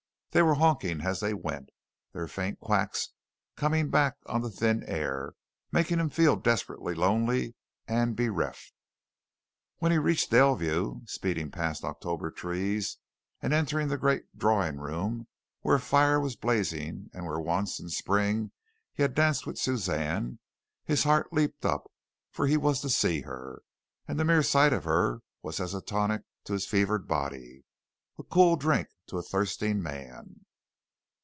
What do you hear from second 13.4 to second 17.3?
and entered the great drawing room where a fire was blazing and